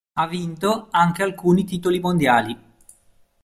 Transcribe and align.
Ha 0.13 0.25
vinto 0.25 0.87
anche 0.89 1.21
alcuni 1.21 1.63
titoli 1.63 1.99
mondiali. 1.99 2.57